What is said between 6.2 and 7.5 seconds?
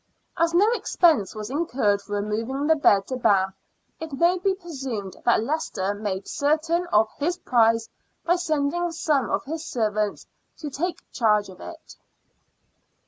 certain of his